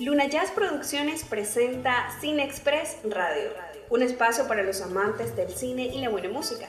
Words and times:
Luna 0.00 0.28
Jazz 0.28 0.50
Producciones 0.52 1.24
presenta 1.24 2.08
Cine 2.22 2.42
Express 2.42 2.96
Radio, 3.04 3.50
un 3.90 4.00
espacio 4.00 4.48
para 4.48 4.62
los 4.62 4.80
amantes 4.80 5.36
del 5.36 5.50
cine 5.50 5.88
y 5.94 6.00
la 6.00 6.08
buena 6.08 6.30
música. 6.30 6.68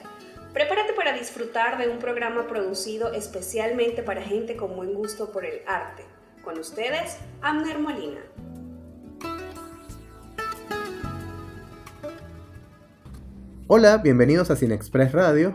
Prepárate 0.52 0.92
para 0.92 1.14
disfrutar 1.14 1.78
de 1.78 1.88
un 1.88 2.00
programa 2.00 2.46
producido 2.50 3.14
especialmente 3.14 4.04
para 4.04 4.21
gente 4.21 4.57
con 4.57 4.75
buen 4.75 4.94
gusto 4.94 5.32
por 5.32 5.46
el 5.46 5.62
arte. 5.66 6.04
Con 6.44 6.59
ustedes, 6.59 7.20
Amner 7.41 7.80
Molina. 7.80 8.20
Hola, 13.68 14.00
bienvenidos 14.00 14.52
a 14.52 14.57
Cine 14.57 14.75
Express 14.75 15.13
Radio. 15.13 15.54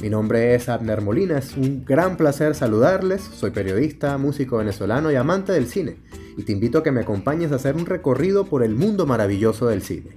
Mi 0.00 0.08
nombre 0.08 0.54
es 0.54 0.70
Abner 0.70 1.02
Molina, 1.02 1.36
es 1.36 1.54
un 1.54 1.84
gran 1.84 2.16
placer 2.16 2.54
saludarles. 2.54 3.20
Soy 3.20 3.50
periodista, 3.50 4.16
músico 4.16 4.56
venezolano 4.56 5.12
y 5.12 5.16
amante 5.16 5.52
del 5.52 5.66
cine. 5.66 5.98
Y 6.40 6.42
te 6.42 6.52
invito 6.52 6.78
a 6.78 6.82
que 6.82 6.90
me 6.90 7.02
acompañes 7.02 7.52
a 7.52 7.56
hacer 7.56 7.76
un 7.76 7.84
recorrido 7.84 8.46
por 8.46 8.62
el 8.62 8.74
mundo 8.74 9.04
maravilloso 9.04 9.66
del 9.66 9.82
cine. 9.82 10.16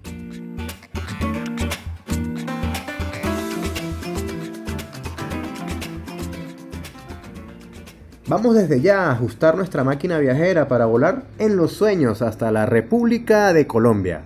Vamos 8.26 8.56
desde 8.56 8.80
ya 8.80 9.08
a 9.08 9.12
ajustar 9.12 9.58
nuestra 9.58 9.84
máquina 9.84 10.18
viajera 10.18 10.70
para 10.70 10.86
volar 10.86 11.26
en 11.40 11.58
los 11.58 11.74
sueños 11.74 12.22
hasta 12.22 12.54
la 12.54 12.66
República 12.66 13.52
de 13.52 13.68
Colombia. 13.68 14.24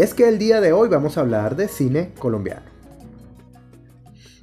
Es 0.00 0.14
que 0.14 0.26
el 0.26 0.38
día 0.38 0.62
de 0.62 0.72
hoy 0.72 0.88
vamos 0.88 1.18
a 1.18 1.20
hablar 1.20 1.56
de 1.56 1.68
cine 1.68 2.12
colombiano. 2.18 2.64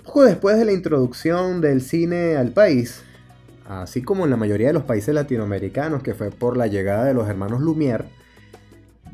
Poco 0.05 0.23
después 0.23 0.55
de 0.55 0.65
la 0.65 0.71
introducción 0.71 1.61
del 1.61 1.81
cine 1.81 2.35
al 2.35 2.51
país, 2.51 3.01
así 3.67 4.03
como 4.03 4.25
en 4.25 4.29
la 4.29 4.37
mayoría 4.37 4.67
de 4.67 4.73
los 4.73 4.83
países 4.83 5.15
latinoamericanos, 5.15 6.03
que 6.03 6.13
fue 6.13 6.29
por 6.29 6.57
la 6.57 6.67
llegada 6.67 7.05
de 7.05 7.15
los 7.15 7.27
hermanos 7.27 7.59
Lumière, 7.59 8.05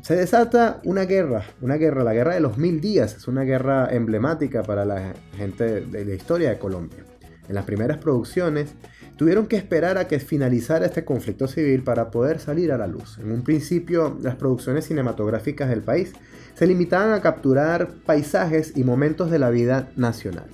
se 0.02 0.16
desata 0.16 0.82
una 0.84 1.06
guerra, 1.06 1.46
una 1.62 1.76
guerra, 1.76 2.04
la 2.04 2.12
guerra 2.12 2.34
de 2.34 2.40
los 2.40 2.58
mil 2.58 2.78
días, 2.82 3.16
es 3.16 3.26
una 3.26 3.44
guerra 3.44 3.88
emblemática 3.90 4.62
para 4.62 4.84
la 4.84 5.14
gente 5.38 5.80
de 5.80 6.04
la 6.04 6.14
historia 6.14 6.50
de 6.50 6.58
Colombia. 6.58 7.06
En 7.48 7.54
las 7.54 7.64
primeras 7.64 7.96
producciones, 7.96 8.74
tuvieron 9.16 9.46
que 9.46 9.56
esperar 9.56 9.98
a 9.98 10.08
que 10.08 10.18
finalizara 10.18 10.86
este 10.86 11.04
conflicto 11.04 11.46
civil 11.46 11.82
para 11.82 12.10
poder 12.10 12.40
salir 12.40 12.72
a 12.72 12.78
la 12.78 12.86
luz. 12.86 13.18
En 13.18 13.30
un 13.30 13.42
principio, 13.42 14.18
las 14.22 14.36
producciones 14.36 14.86
cinematográficas 14.86 15.68
del 15.68 15.82
país 15.82 16.12
se 16.54 16.66
limitaban 16.66 17.12
a 17.12 17.20
capturar 17.20 17.90
paisajes 18.06 18.76
y 18.76 18.84
momentos 18.84 19.30
de 19.30 19.38
la 19.38 19.50
vida 19.50 19.90
nacional. 19.96 20.46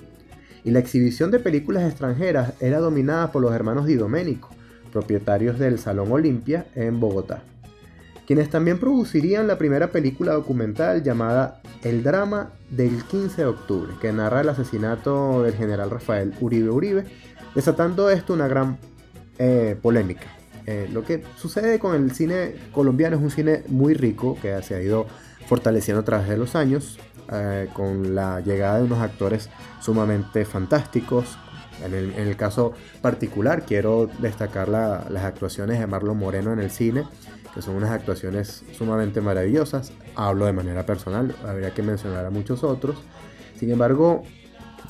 Y 0.65 0.73
la 0.73 0.79
exhibición 0.79 1.31
de 1.31 1.39
películas 1.39 1.89
extranjeras 1.89 2.53
era 2.61 2.79
dominada 2.79 3.33
por 3.33 3.43
los 3.43 3.55
hermanos 3.55 3.87
Di 3.87 3.95
Domenico, 3.95 4.51
propietarios 4.93 5.59
del 5.59 5.79
Salón 5.79 6.13
Olimpia 6.13 6.67
en 6.75 7.01
Bogotá, 7.01 7.43
quienes 8.27 8.51
también 8.51 8.79
producirían 8.79 9.47
la 9.47 9.57
primera 9.57 9.91
película 9.91 10.33
documental 10.33 11.03
llamada 11.03 11.63
El 11.83 12.03
drama 12.03 12.51
del 12.69 13.05
15 13.05 13.43
de 13.43 13.49
octubre, 13.49 13.93
que 14.01 14.13
narra 14.13 14.43
el 14.43 14.51
asesinato 14.51 15.43
del 15.43 15.55
general 15.55 15.91
Rafael 15.91 16.35
Uribe 16.41 16.71
Uribe 16.71 17.05
desatando 17.55 18.11
esto 18.11 18.33
una 18.33 18.49
gran 18.49 18.79
eh, 19.39 19.77
polémica. 19.81 20.27
Eh, 20.67 20.89
lo 20.93 21.05
que 21.05 21.25
sucede 21.37 21.79
con 21.79 21.95
el 21.95 22.13
cine 22.13 22.55
colombiano 22.73 23.17
es 23.17 23.23
un 23.23 23.31
cine 23.31 23.63
muy 23.69 23.95
rico 23.95 24.39
que 24.41 24.63
se 24.63 24.75
ha 24.75 24.83
ido 24.83 25.07
fortaleciendo 25.47 26.03
a 26.03 26.05
través 26.05 26.29
de 26.29 26.37
los 26.37 26.55
años, 26.55 26.99
eh, 27.33 27.69
con 27.73 28.15
la 28.15 28.41
llegada 28.41 28.79
de 28.79 28.85
unos 28.85 29.01
actores 29.01 29.51
sumamente 29.81 30.45
fantásticos. 30.45 31.39
En 31.83 31.95
el, 31.95 32.37
caso 32.37 32.75
particular 33.01 33.65
quiero 33.65 34.11
destacar 34.19 34.69
las 34.69 35.25
actuaciones 35.25 35.81
de 35.81 35.87
Marlon 35.87 36.19
Moreno 36.19 36.53
en 36.53 36.61
el 36.61 36.71
cine, 36.71 37.05
que 37.55 37.63
son 37.63 37.75
unas 37.75 37.91
actuaciones 37.91 38.65
sumamente 38.77 39.23
maravillosas. 39.23 39.91
Hablo 40.15 40.45
de 40.45 40.53
manera 40.53 40.85
personal, 40.85 41.35
habría 41.47 41.73
que 41.73 41.83
mencionar 41.83 42.27
a 42.27 42.31
muchos 42.31 42.65
otros. 42.65 42.99
Sin 43.59 43.71
embargo, 43.71 44.25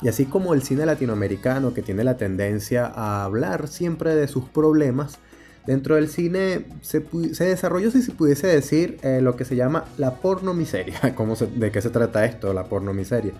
y 0.01 0.07
así 0.07 0.25
como 0.25 0.53
el 0.53 0.63
cine 0.63 0.85
latinoamericano 0.85 1.73
que 1.73 1.81
tiene 1.81 2.03
la 2.03 2.17
tendencia 2.17 2.85
a 2.85 3.23
hablar 3.23 3.67
siempre 3.67 4.15
de 4.15 4.27
sus 4.27 4.45
problemas, 4.45 5.19
dentro 5.65 5.95
del 5.95 6.07
cine 6.09 6.65
se, 6.81 7.03
desarrolló, 7.45 7.91
si 7.91 8.01
se 8.01 8.11
pudiese 8.11 8.47
decir, 8.47 8.97
eh, 9.03 9.21
lo 9.21 9.35
que 9.35 9.45
se 9.45 9.55
llama 9.55 9.85
la 9.97 10.15
porno 10.15 10.53
miseria. 10.53 10.99
¿Cómo 11.15 11.35
¿De 11.35 11.71
qué 11.71 11.81
se 11.81 11.89
trata 11.89 12.25
esto, 12.25 12.53
la 12.53 12.65
porno 12.65 12.93
miseria? 12.93 13.33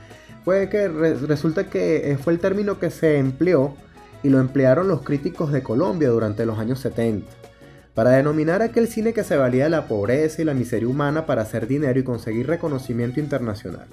Fue 0.43 0.69
que 0.69 0.87
resulta 0.87 1.69
que 1.69 2.11
eh, 2.11 2.17
fue 2.17 2.33
el 2.33 2.39
término 2.39 2.79
que 2.79 2.89
se 2.89 3.17
empleó 3.17 3.75
y 4.23 4.29
lo 4.29 4.39
emplearon 4.39 4.87
los 4.87 5.01
críticos 5.01 5.51
de 5.51 5.63
Colombia 5.63 6.09
durante 6.09 6.45
los 6.45 6.57
años 6.59 6.79
70 6.79 7.41
para 7.93 8.11
denominar 8.11 8.61
aquel 8.61 8.87
cine 8.87 9.13
que 9.13 9.23
se 9.23 9.37
valía 9.37 9.65
de 9.65 9.69
la 9.69 9.87
pobreza 9.87 10.41
y 10.41 10.45
la 10.45 10.53
miseria 10.53 10.87
humana 10.87 11.25
para 11.25 11.41
hacer 11.41 11.67
dinero 11.67 11.99
y 11.99 12.03
conseguir 12.03 12.47
reconocimiento 12.47 13.19
internacional. 13.19 13.87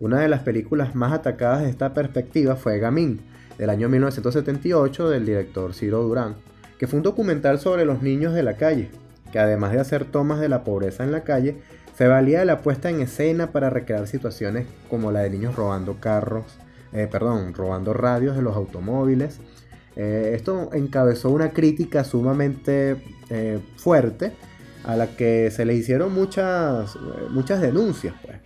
Una 0.00 0.20
de 0.20 0.28
las 0.28 0.40
películas 0.40 0.94
más 0.94 1.12
atacadas 1.12 1.62
de 1.62 1.68
esta 1.68 1.94
perspectiva 1.94 2.56
fue 2.56 2.78
Gamín, 2.78 3.20
del 3.58 3.70
año 3.70 3.88
1978 3.88 5.10
del 5.10 5.26
director 5.26 5.74
Ciro 5.74 6.02
Durán, 6.02 6.36
que 6.78 6.86
fue 6.86 6.96
un 6.96 7.04
documental 7.04 7.60
sobre 7.60 7.84
los 7.84 8.02
niños 8.02 8.34
de 8.34 8.42
la 8.42 8.56
calle, 8.56 8.90
que 9.30 9.38
además 9.38 9.72
de 9.72 9.80
hacer 9.80 10.04
tomas 10.04 10.40
de 10.40 10.48
la 10.48 10.64
pobreza 10.64 11.04
en 11.04 11.12
la 11.12 11.22
calle, 11.22 11.58
se 11.96 12.08
valía 12.08 12.40
de 12.40 12.46
la 12.46 12.62
puesta 12.62 12.90
en 12.90 13.00
escena 13.00 13.52
para 13.52 13.70
recrear 13.70 14.06
situaciones 14.08 14.66
como 14.88 15.12
la 15.12 15.20
de 15.20 15.30
niños 15.30 15.54
robando 15.54 16.00
carros, 16.00 16.44
eh, 16.92 17.06
perdón, 17.10 17.54
robando 17.54 17.92
radios 17.92 18.34
de 18.34 18.42
los 18.42 18.56
automóviles. 18.56 19.38
Eh, 19.96 20.32
esto 20.34 20.70
encabezó 20.72 21.30
una 21.30 21.50
crítica 21.50 22.04
sumamente 22.04 23.02
eh, 23.30 23.60
fuerte 23.76 24.32
a 24.84 24.96
la 24.96 25.16
que 25.16 25.50
se 25.50 25.64
le 25.64 25.74
hicieron 25.74 26.12
muchas, 26.12 26.96
muchas 27.30 27.60
denuncias. 27.60 28.14
Pues. 28.24 28.38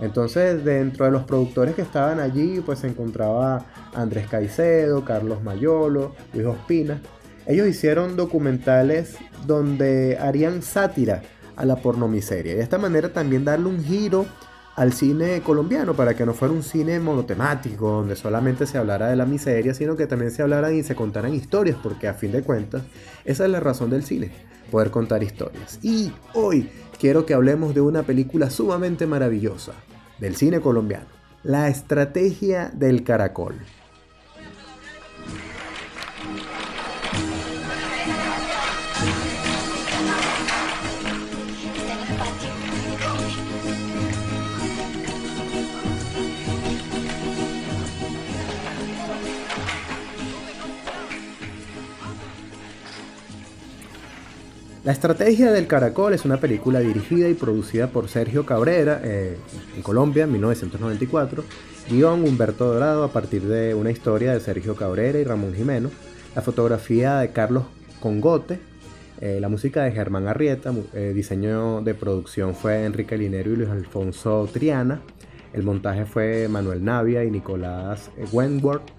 Entonces, 0.00 0.64
dentro 0.64 1.04
de 1.04 1.12
los 1.12 1.24
productores 1.24 1.74
que 1.74 1.82
estaban 1.82 2.18
allí, 2.18 2.60
pues 2.64 2.80
se 2.80 2.88
encontraba 2.88 3.66
Andrés 3.94 4.26
Caicedo, 4.28 5.04
Carlos 5.04 5.42
Mayolo, 5.42 6.14
Luis 6.32 6.46
Ospina. 6.46 7.00
Ellos 7.46 7.68
hicieron 7.68 8.16
documentales 8.16 9.16
donde 9.46 10.18
harían 10.18 10.62
sátira 10.62 11.22
a 11.56 11.64
la 11.64 11.76
pornomiseria. 11.76 12.52
Y 12.52 12.56
de 12.56 12.62
esta 12.62 12.78
manera 12.78 13.12
también 13.12 13.44
darle 13.44 13.68
un 13.68 13.84
giro 13.84 14.26
al 14.76 14.92
cine 14.92 15.40
colombiano 15.40 15.94
para 15.94 16.14
que 16.14 16.26
no 16.26 16.34
fuera 16.34 16.52
un 16.52 16.62
cine 16.62 16.98
monotemático 16.98 17.88
donde 17.88 18.16
solamente 18.16 18.66
se 18.66 18.78
hablara 18.78 19.08
de 19.08 19.16
la 19.16 19.26
miseria, 19.26 19.74
sino 19.74 19.96
que 19.96 20.06
también 20.06 20.30
se 20.30 20.42
hablaran 20.42 20.74
y 20.74 20.82
se 20.82 20.96
contaran 20.96 21.34
historias, 21.34 21.76
porque 21.82 22.08
a 22.08 22.14
fin 22.14 22.32
de 22.32 22.42
cuentas 22.42 22.82
esa 23.24 23.44
es 23.44 23.50
la 23.50 23.60
razón 23.60 23.90
del 23.90 24.04
cine, 24.04 24.32
poder 24.70 24.90
contar 24.90 25.22
historias. 25.22 25.78
Y 25.82 26.12
hoy 26.34 26.68
quiero 26.98 27.24
que 27.24 27.34
hablemos 27.34 27.74
de 27.74 27.80
una 27.80 28.02
película 28.02 28.50
sumamente 28.50 29.06
maravillosa 29.06 29.72
del 30.18 30.36
cine 30.36 30.60
colombiano, 30.60 31.06
La 31.42 31.68
Estrategia 31.68 32.70
del 32.74 33.04
Caracol. 33.04 33.54
La 54.84 54.92
Estrategia 54.92 55.50
del 55.50 55.66
Caracol 55.66 56.12
es 56.12 56.26
una 56.26 56.36
película 56.36 56.80
dirigida 56.80 57.26
y 57.30 57.32
producida 57.32 57.86
por 57.86 58.10
Sergio 58.10 58.44
Cabrera 58.44 59.00
eh, 59.02 59.38
en 59.74 59.80
Colombia 59.80 60.24
en 60.24 60.32
1994, 60.32 61.42
guion 61.88 62.22
Humberto 62.22 62.66
Dorado 62.66 63.02
a 63.02 63.10
partir 63.10 63.44
de 63.44 63.74
una 63.74 63.90
historia 63.90 64.34
de 64.34 64.40
Sergio 64.40 64.76
Cabrera 64.76 65.18
y 65.18 65.24
Ramón 65.24 65.54
Jimeno, 65.54 65.90
la 66.36 66.42
fotografía 66.42 67.16
de 67.20 67.32
Carlos 67.32 67.64
Congote, 67.98 68.58
eh, 69.22 69.38
la 69.40 69.48
música 69.48 69.84
de 69.84 69.92
Germán 69.92 70.28
Arrieta, 70.28 70.74
eh, 70.92 71.12
diseño 71.14 71.80
de 71.80 71.94
producción 71.94 72.54
fue 72.54 72.84
Enrique 72.84 73.16
Linero 73.16 73.52
y 73.52 73.56
Luis 73.56 73.70
Alfonso 73.70 74.46
Triana, 74.52 75.00
el 75.54 75.62
montaje 75.62 76.04
fue 76.04 76.46
Manuel 76.48 76.84
Navia 76.84 77.24
y 77.24 77.30
Nicolás 77.30 78.10
Wentworth, 78.32 78.90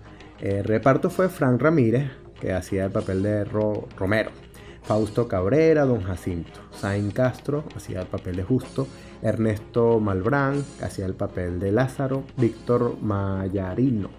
el 0.41 0.63
reparto 0.63 1.11
fue 1.11 1.29
Frank 1.29 1.61
Ramírez, 1.61 2.09
que 2.41 2.53
hacía 2.53 2.85
el 2.85 2.91
papel 2.91 3.21
de 3.21 3.43
Romero. 3.45 4.44
Fausto 4.87 5.27
Cabrera, 5.27 5.85
Don 5.85 6.01
Jacinto, 6.03 6.59
Sain 6.71 7.11
Castro 7.11 7.63
hacía 7.75 8.01
el 8.01 8.07
papel 8.07 8.35
de 8.35 8.43
Justo 8.43 8.87
Ernesto 9.21 9.99
Malbrán 9.99 10.63
hacía 10.81 11.05
el 11.05 11.15
papel 11.15 11.59
de 11.59 11.71
Lázaro, 11.71 12.23
Víctor 12.37 12.95
Mayarino 13.01 14.09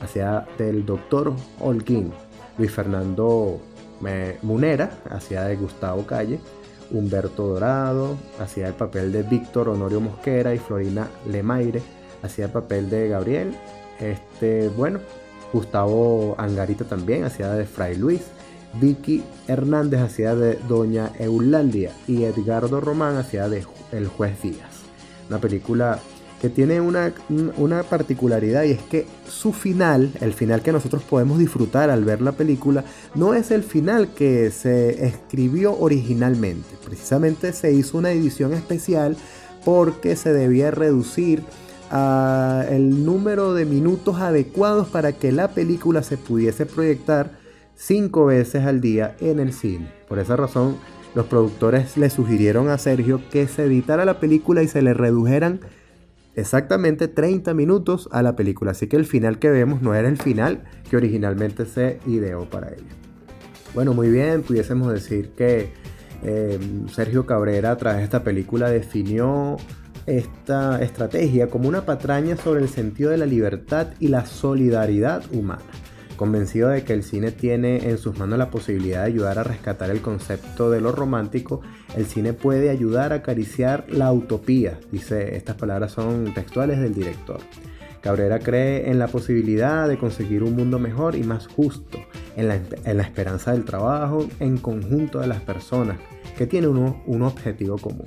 hacía 0.00 0.46
del 0.56 0.86
doctor 0.86 1.34
Holguín, 1.60 2.12
Luis 2.56 2.70
Fernando 2.70 3.60
Munera 4.42 4.90
hacía 5.10 5.44
de 5.44 5.56
Gustavo 5.56 6.06
Calle, 6.06 6.40
Humberto 6.90 7.46
Dorado 7.46 8.16
hacía 8.40 8.68
el 8.68 8.74
papel 8.74 9.12
de 9.12 9.22
Víctor 9.22 9.68
Honorio 9.68 10.00
Mosquera 10.00 10.54
y 10.54 10.58
Florina 10.58 11.08
Lemaire 11.26 11.82
hacía 12.22 12.46
el 12.46 12.52
papel 12.52 12.88
de 12.88 13.08
Gabriel. 13.08 13.54
Este, 14.00 14.68
bueno, 14.68 15.00
Gustavo 15.52 16.34
Angarita 16.38 16.84
también 16.84 17.24
hacía 17.24 17.52
de 17.52 17.66
Fray 17.66 17.96
Luis. 17.96 18.22
Vicky 18.74 19.22
Hernández 19.46 20.00
hacía 20.00 20.34
de 20.34 20.58
Doña 20.68 21.10
Eulandia 21.18 21.92
y 22.06 22.24
Edgardo 22.24 22.80
Román 22.80 23.16
hacía 23.16 23.48
de 23.48 23.64
El 23.92 24.08
Juez 24.08 24.42
Díaz. 24.42 24.82
Una 25.28 25.38
película 25.38 25.98
que 26.40 26.48
tiene 26.48 26.80
una, 26.80 27.12
una, 27.56 27.82
particularidad 27.82 28.62
y 28.62 28.70
es 28.70 28.82
que 28.82 29.06
su 29.28 29.52
final, 29.52 30.12
el 30.20 30.32
final 30.32 30.62
que 30.62 30.70
nosotros 30.70 31.02
podemos 31.02 31.38
disfrutar 31.38 31.90
al 31.90 32.04
ver 32.04 32.20
la 32.20 32.32
película, 32.32 32.84
no 33.14 33.34
es 33.34 33.50
el 33.50 33.64
final 33.64 34.14
que 34.14 34.52
se 34.52 35.04
escribió 35.04 35.76
originalmente. 35.76 36.68
Precisamente 36.84 37.52
se 37.52 37.72
hizo 37.72 37.98
una 37.98 38.12
edición 38.12 38.52
especial 38.52 39.16
porque 39.64 40.14
se 40.14 40.32
debía 40.32 40.70
reducir 40.70 41.42
a 41.90 42.66
el 42.70 43.04
número 43.04 43.54
de 43.54 43.64
minutos 43.64 44.20
adecuados 44.20 44.88
para 44.88 45.12
que 45.12 45.32
la 45.32 45.48
película 45.48 46.02
se 46.02 46.18
pudiese 46.18 46.66
proyectar 46.66 47.32
cinco 47.78 48.26
veces 48.26 48.64
al 48.64 48.80
día 48.80 49.16
en 49.20 49.38
el 49.38 49.52
cine. 49.52 49.88
Por 50.08 50.18
esa 50.18 50.36
razón, 50.36 50.76
los 51.14 51.26
productores 51.26 51.96
le 51.96 52.10
sugirieron 52.10 52.68
a 52.68 52.76
Sergio 52.76 53.20
que 53.30 53.46
se 53.46 53.64
editara 53.64 54.04
la 54.04 54.20
película 54.20 54.62
y 54.62 54.68
se 54.68 54.82
le 54.82 54.92
redujeran 54.92 55.60
exactamente 56.34 57.08
30 57.08 57.54
minutos 57.54 58.08
a 58.12 58.22
la 58.22 58.36
película. 58.36 58.72
Así 58.72 58.88
que 58.88 58.96
el 58.96 59.06
final 59.06 59.38
que 59.38 59.50
vemos 59.50 59.80
no 59.80 59.94
era 59.94 60.08
el 60.08 60.18
final 60.18 60.64
que 60.90 60.96
originalmente 60.96 61.66
se 61.66 62.00
ideó 62.06 62.50
para 62.50 62.68
ella. 62.68 62.94
Bueno, 63.74 63.94
muy 63.94 64.10
bien, 64.10 64.42
pudiésemos 64.42 64.92
decir 64.92 65.30
que 65.36 65.70
eh, 66.24 66.58
Sergio 66.92 67.26
Cabrera 67.26 67.76
tras 67.76 68.02
esta 68.02 68.24
película 68.24 68.70
definió 68.70 69.56
esta 70.06 70.82
estrategia 70.82 71.48
como 71.48 71.68
una 71.68 71.84
patraña 71.84 72.36
sobre 72.36 72.62
el 72.62 72.68
sentido 72.68 73.10
de 73.10 73.18
la 73.18 73.26
libertad 73.26 73.88
y 74.00 74.08
la 74.08 74.26
solidaridad 74.26 75.22
humana 75.32 75.62
convencido 76.18 76.68
de 76.68 76.84
que 76.84 76.92
el 76.92 77.02
cine 77.02 77.32
tiene 77.32 77.88
en 77.88 77.96
sus 77.96 78.18
manos 78.18 78.38
la 78.38 78.50
posibilidad 78.50 79.04
de 79.04 79.06
ayudar 79.06 79.38
a 79.38 79.44
rescatar 79.44 79.88
el 79.88 80.02
concepto 80.02 80.70
de 80.70 80.82
lo 80.82 80.92
romántico, 80.92 81.62
el 81.96 82.04
cine 82.04 82.34
puede 82.34 82.68
ayudar 82.68 83.14
a 83.14 83.16
acariciar 83.16 83.86
la 83.88 84.12
utopía, 84.12 84.78
dice, 84.92 85.36
estas 85.36 85.56
palabras 85.56 85.92
son 85.92 86.34
textuales 86.34 86.78
del 86.80 86.92
director. 86.92 87.40
Cabrera 88.02 88.38
cree 88.38 88.90
en 88.90 88.98
la 88.98 89.08
posibilidad 89.08 89.88
de 89.88 89.96
conseguir 89.96 90.42
un 90.42 90.54
mundo 90.54 90.78
mejor 90.78 91.14
y 91.14 91.22
más 91.22 91.46
justo, 91.46 91.98
en 92.36 92.48
la, 92.48 93.02
esperanza 93.02 93.52
del 93.52 93.64
trabajo 93.64 94.28
en 94.38 94.58
conjunto 94.58 95.20
de 95.20 95.26
las 95.26 95.40
personas 95.40 95.98
que 96.36 96.46
tienen 96.46 96.76
un 96.76 97.22
objetivo 97.22 97.78
común. 97.78 98.06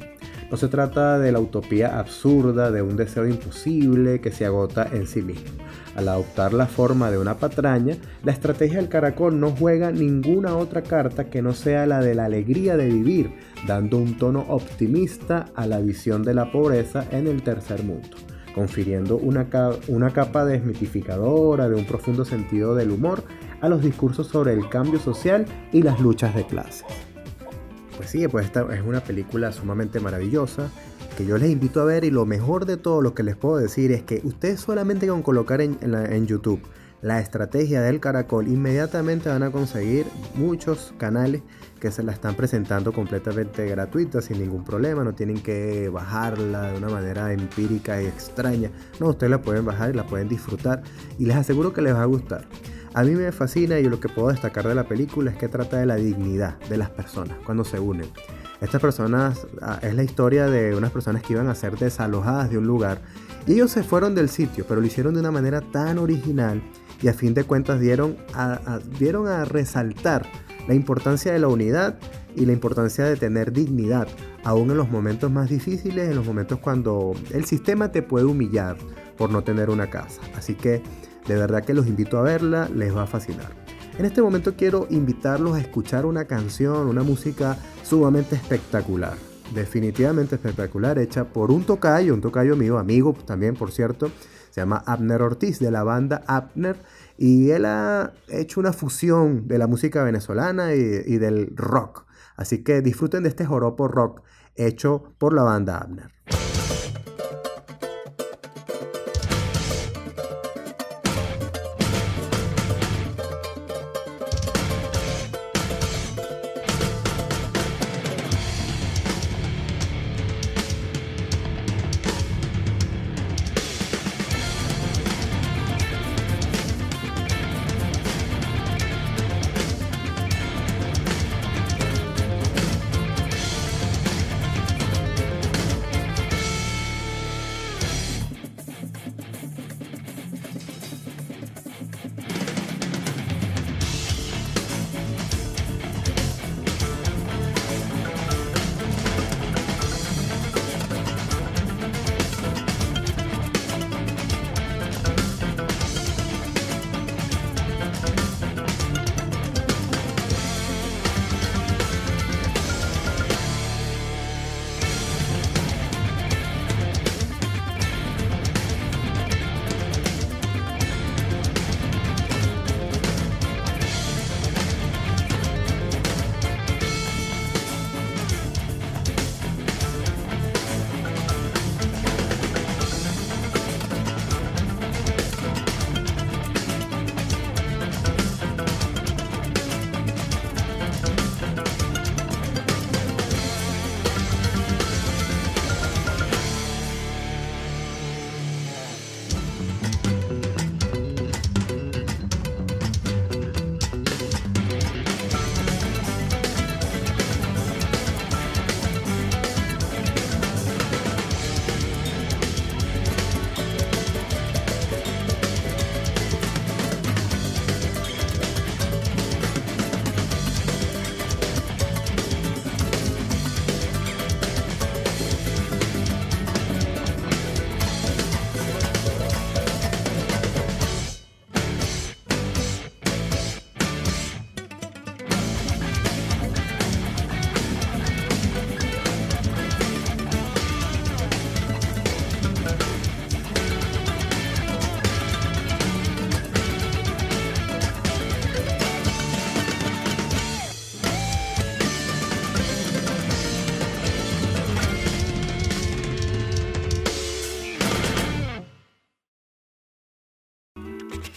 No 0.52 0.58
se 0.58 0.68
trata 0.68 1.18
de 1.18 1.32
la 1.32 1.40
utopía 1.40 1.98
absurda, 1.98 2.72
de 2.72 2.82
un 2.82 2.98
deseo 2.98 3.26
imposible 3.26 4.20
que 4.20 4.34
se 4.34 4.46
agota 4.46 4.86
en 4.92 5.08
sí 5.08 5.22
mismo. 5.22 5.48
Al 5.96 6.10
adoptar 6.10 6.52
la 6.52 6.68
forma 6.68 7.10
de 7.10 7.18
una 7.18 7.36
patraña, 7.36 7.96
la 8.26 8.34
estrategia 8.34 8.78
del 8.80 8.90
caracol 8.90 9.40
no 9.40 9.52
juega 9.52 9.92
ninguna 9.92 10.58
otra 10.58 10.82
carta 10.82 11.30
que 11.30 11.42
no 11.42 11.54
sea 11.54 11.86
la 11.86 12.02
de 12.02 12.16
la 12.16 12.26
alegría 12.26 12.76
de 12.76 12.90
vivir, 12.90 13.32
dando 13.66 13.98
un 13.98 14.18
tono 14.18 14.46
optimista 14.50 15.46
a 15.56 15.66
la 15.68 15.80
visión 15.80 16.22
de 16.22 16.34
la 16.34 16.52
pobreza 16.52 17.06
en 17.12 17.28
el 17.28 17.44
tercer 17.44 17.84
mundo, 17.84 18.18
confiriendo 18.54 19.16
una, 19.16 19.48
una 19.88 20.12
capa 20.12 20.44
desmitificadora 20.44 21.70
de 21.70 21.76
un 21.76 21.86
profundo 21.86 22.26
sentido 22.26 22.76
del 22.76 22.92
humor 22.92 23.24
a 23.62 23.70
los 23.70 23.82
discursos 23.82 24.28
sobre 24.28 24.52
el 24.52 24.68
cambio 24.68 25.00
social 25.00 25.46
y 25.72 25.82
las 25.82 26.02
luchas 26.02 26.36
de 26.36 26.46
clases 26.46 27.11
pues 27.98 28.10
sí, 28.10 28.28
pues 28.28 28.46
esta 28.46 28.62
es 28.74 28.82
una 28.82 29.02
película 29.02 29.52
sumamente 29.52 30.00
maravillosa 30.00 30.70
que 31.18 31.26
yo 31.26 31.38
les 31.38 31.50
invito 31.50 31.82
a 31.82 31.86
ver 31.86 32.04
y 32.04 32.12
lo 32.12 32.26
mejor 32.26 32.66
de 32.66 32.78
todo 32.78 33.02
lo 33.02 33.14
que 33.14 33.24
les 33.24 33.36
puedo 33.36 33.58
decir 33.58 33.92
es 33.92 34.04
que 34.04 34.22
ustedes 34.24 34.62
solamente 34.62 35.08
con 35.08 35.22
colocar 35.22 35.62
en, 35.62 35.78
en, 35.82 36.26
YouTube 36.26 36.62
la 37.02 37.20
estrategia 37.20 37.82
del 37.82 38.00
caracol 38.00 38.48
inmediatamente 38.48 39.28
van 39.28 39.44
a 39.44 39.52
conseguir 39.52 40.06
muchos 40.36 40.94
canales 40.98 41.42
que 41.80 41.92
se 41.92 42.04
la 42.04 42.12
están 42.12 42.36
presentando 42.36 42.94
completamente 42.94 43.68
gratuita 43.68 44.22
sin 44.22 44.40
ningún 44.40 44.64
problema, 44.64 45.04
no 45.04 45.14
tienen 45.14 45.42
que 45.42 45.90
bajarla 45.90 46.72
de 46.72 46.78
una 46.78 46.90
manera 46.90 47.34
empírica 47.34 48.02
y 48.02 48.06
extraña, 48.06 48.70
no, 49.00 49.10
ustedes 49.10 49.32
la 49.32 49.42
pueden 49.42 49.66
bajar 49.66 49.90
y 49.90 49.94
la 49.94 50.06
pueden 50.06 50.30
disfrutar 50.30 50.84
y 51.18 51.26
les 51.26 51.36
aseguro 51.36 51.74
que 51.74 51.82
les 51.82 51.96
va 51.96 52.04
a 52.04 52.06
gustar. 52.06 52.46
A 52.94 53.04
mí 53.04 53.12
me 53.12 53.32
fascina 53.32 53.80
y 53.80 53.86
lo 53.86 54.00
que 54.00 54.10
puedo 54.10 54.28
destacar 54.30 54.68
de 54.68 54.76
la 54.76 54.84
película 54.84 55.32
es 55.32 55.38
que 55.38 55.48
trata 55.48 55.78
de 55.78 55.86
la 55.86 55.96
dignidad 55.96 56.60
de 56.70 56.78
las 56.78 56.90
personas 56.90 57.38
cuando 57.46 57.64
se 57.64 57.80
unen. 57.80 58.10
Estas 58.60 58.82
personas 58.82 59.48
ah, 59.62 59.80
es 59.82 59.96
la 59.96 60.04
historia 60.04 60.48
de 60.48 60.76
unas 60.76 60.92
personas 60.92 61.24
que 61.24 61.34
iban 61.34 61.48
a 61.48 61.56
ser 61.56 61.78
desalojadas 61.78 62.50
de 62.50 62.58
un 62.58 62.68
lugar 62.68 63.02
y 63.48 63.54
ellos 63.54 63.72
se 63.72 63.84
fueron 63.84 64.14
del 64.14 64.28
sitio, 64.28 64.66
pero 64.68 64.82
lo 64.82 64.88
hicieron 64.88 65.14
de 65.14 65.22
una 65.22 65.32
manera 65.32 65.62
tan 65.62 66.00
original 66.00 66.62
y 67.02 67.08
a 67.08 67.14
fin 67.14 67.34
de 67.34 67.46
cuentas 67.46 67.80
dieron 67.80 68.18
a, 68.34 68.80
dieron 69.00 69.28
a 69.28 69.46
resaltar 69.46 70.28
la 70.68 70.76
importancia 70.76 71.32
de 71.32 71.40
la 71.40 71.48
unidad 71.48 71.98
y 72.36 72.46
la 72.46 72.52
importancia 72.52 73.06
de 73.06 73.16
tener 73.16 73.52
dignidad, 73.52 74.08
aún 74.44 74.70
en 74.70 74.78
los 74.78 74.90
momentos 74.90 75.32
más 75.32 75.50
difíciles, 75.50 76.10
en 76.10 76.16
los 76.16 76.26
momentos 76.26 76.60
cuando 76.60 77.14
el 77.32 77.46
sistema 77.46 77.92
te 77.92 78.02
puede 78.02 78.26
humillar 78.26 78.78
por 79.18 79.30
no 79.32 79.44
tener 79.44 79.70
una 79.70 79.90
casa. 79.90 80.22
Así 80.36 80.56
que 80.56 80.82
de 81.28 81.36
verdad 81.36 81.64
que 81.64 81.74
los 81.74 81.88
invito 81.88 82.18
a 82.18 82.24
verla, 82.24 82.70
les 82.74 82.96
va 82.96 83.04
a 83.04 83.08
fascinar. 83.08 83.52
En 83.98 84.06
este 84.06 84.22
momento 84.22 84.56
quiero 84.56 84.88
invitarlos 84.90 85.56
a 85.56 85.60
escuchar 85.60 86.06
una 86.06 86.26
canción, 86.26 86.88
una 86.88 87.04
música 87.04 87.58
sumamente 87.84 88.36
espectacular. 88.36 89.16
Definitivamente 89.54 90.36
espectacular, 90.36 90.98
hecha 90.98 91.26
por 91.26 91.52
un 91.52 91.66
tocayo, 91.66 92.14
un 92.14 92.22
tocayo 92.22 92.56
mío, 92.56 92.80
amigo 92.80 93.14
también, 93.26 93.56
por 93.56 93.72
cierto. 93.72 94.10
Se 94.50 94.62
llama 94.62 94.84
Abner 94.86 95.22
Ortiz 95.22 95.60
de 95.60 95.72
la 95.72 95.84
banda 95.84 96.24
Abner. 96.26 96.78
Y 97.18 97.52
él 97.52 97.66
ha 97.66 98.14
hecho 98.30 98.60
una 98.60 98.74
fusión 98.74 99.48
de 99.48 99.58
la 99.58 99.68
música 99.68 100.04
venezolana 100.04 100.74
y, 100.74 100.80
y 101.06 101.18
del 101.18 101.56
rock. 101.56 102.06
Así 102.38 102.64
que 102.64 102.82
disfruten 102.82 103.24
de 103.24 103.30
este 103.30 103.46
joropo 103.46 103.88
rock 103.88 104.22
hecho 104.56 105.14
por 105.18 105.34
la 105.34 105.44
banda 105.44 105.78
Abner. 105.78 106.12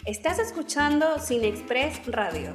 Estás 0.06 0.38
escuchando 0.38 1.18
Cine 1.18 1.48
Express 1.48 2.06
Radio. 2.08 2.52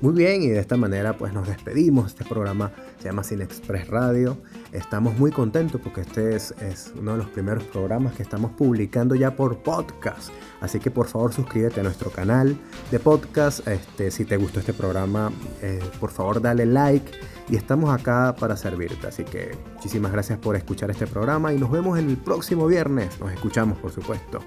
Muy 0.00 0.14
bien, 0.14 0.44
y 0.44 0.48
de 0.48 0.60
esta 0.60 0.76
manera 0.76 1.16
pues 1.16 1.32
nos 1.32 1.48
despedimos. 1.48 2.12
Este 2.12 2.24
programa 2.24 2.70
se 2.98 3.06
llama 3.06 3.24
Cine 3.24 3.42
Express 3.42 3.88
Radio. 3.88 4.38
Estamos 4.72 5.18
muy 5.18 5.30
contentos 5.30 5.80
porque 5.82 6.00
este 6.00 6.34
es, 6.34 6.54
uno 6.98 7.12
de 7.12 7.18
los 7.18 7.28
primeros 7.28 7.62
programas 7.64 8.14
que 8.14 8.22
estamos 8.22 8.52
publicando 8.52 9.14
ya 9.14 9.36
por 9.36 9.58
podcast. 9.58 10.30
Así 10.62 10.80
que 10.80 10.90
por 10.90 11.08
favor 11.08 11.32
suscríbete 11.32 11.80
a 11.80 11.82
nuestro 11.82 12.10
canal 12.10 12.56
de 12.90 12.98
podcast. 12.98 13.66
Este, 13.68 14.10
si 14.10 14.24
te 14.24 14.38
gustó 14.38 14.60
este 14.60 14.72
programa, 14.72 15.30
eh, 15.60 15.78
por 16.00 16.10
favor 16.10 16.40
dale 16.40 16.64
like. 16.64 17.12
Y 17.50 17.56
estamos 17.56 17.90
acá 17.90 18.34
para 18.38 18.56
servirte. 18.56 19.06
Así 19.06 19.24
que 19.24 19.56
muchísimas 19.74 20.10
gracias 20.10 20.38
por 20.38 20.56
escuchar 20.56 20.90
este 20.90 21.06
programa 21.06 21.52
y 21.52 21.58
nos 21.58 21.70
vemos 21.70 21.98
el 21.98 22.16
próximo 22.16 22.66
viernes. 22.66 23.20
Nos 23.20 23.30
escuchamos, 23.30 23.76
por 23.76 23.92
supuesto. 23.92 24.40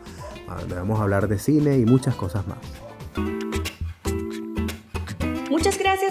Donde 0.60 0.76
vamos 0.76 1.00
a 1.00 1.04
hablar 1.04 1.28
de 1.28 1.38
cine 1.38 1.78
y 1.78 1.86
muchas 1.86 2.16
cosas 2.16 2.46
más. 2.48 3.55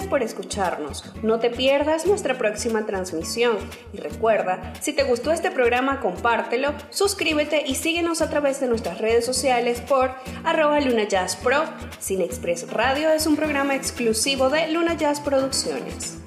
Por 0.09 0.21
escucharnos. 0.21 1.03
No 1.23 1.39
te 1.39 1.49
pierdas 1.49 2.05
nuestra 2.05 2.37
próxima 2.37 2.85
transmisión. 2.85 3.57
Y 3.93 3.97
recuerda, 3.97 4.73
si 4.81 4.93
te 4.93 5.03
gustó 5.03 5.31
este 5.31 5.51
programa, 5.51 5.99
compártelo, 5.99 6.73
suscríbete 6.89 7.63
y 7.65 7.75
síguenos 7.75 8.21
a 8.21 8.29
través 8.29 8.59
de 8.59 8.67
nuestras 8.67 8.99
redes 8.99 9.25
sociales 9.25 9.81
por 9.81 10.11
arroba 10.43 10.79
Luna 10.79 11.07
Jazz 11.07 11.35
Pro. 11.35 11.63
Cine 11.99 12.29
Radio 12.71 13.09
es 13.09 13.25
un 13.27 13.35
programa 13.35 13.75
exclusivo 13.75 14.49
de 14.49 14.71
Luna 14.71 14.95
Jazz 14.95 15.19
Producciones. 15.19 16.24